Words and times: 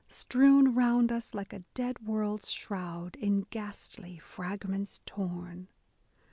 Strewn 0.07 0.73
round 0.73 1.11
us 1.11 1.35
like 1.35 1.53
a 1.53 1.59
dead 1.75 1.99
world's 2.07 2.49
shroud, 2.49 3.15
in 3.17 3.41
ghastly 3.51 4.17
fragments 4.17 4.99
torn. 5.05 5.67